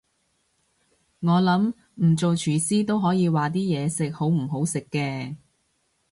[1.19, 5.35] 我諗唔做廚師都可以話啲嘢食好唔好食嘅